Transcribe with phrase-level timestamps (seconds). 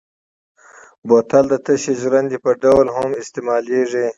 [1.07, 4.05] بوتل د تشې ژرندې په ډول هم استعمالېږي.